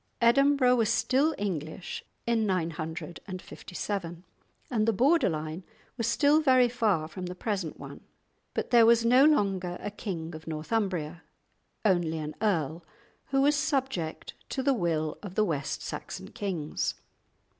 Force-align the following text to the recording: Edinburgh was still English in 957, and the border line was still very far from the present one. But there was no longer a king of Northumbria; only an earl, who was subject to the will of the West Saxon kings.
Edinburgh 0.19 0.77
was 0.77 0.89
still 0.89 1.35
English 1.37 2.03
in 2.25 2.47
957, 2.47 4.23
and 4.71 4.87
the 4.87 4.93
border 4.93 5.29
line 5.29 5.63
was 5.95 6.07
still 6.07 6.41
very 6.41 6.67
far 6.67 7.07
from 7.07 7.27
the 7.27 7.35
present 7.35 7.79
one. 7.79 8.01
But 8.55 8.71
there 8.71 8.87
was 8.87 9.05
no 9.05 9.25
longer 9.25 9.77
a 9.79 9.91
king 9.91 10.33
of 10.33 10.47
Northumbria; 10.47 11.21
only 11.85 12.17
an 12.17 12.33
earl, 12.41 12.83
who 13.27 13.41
was 13.41 13.55
subject 13.55 14.33
to 14.49 14.63
the 14.63 14.73
will 14.73 15.19
of 15.21 15.35
the 15.35 15.45
West 15.45 15.83
Saxon 15.83 16.31
kings. 16.31 16.95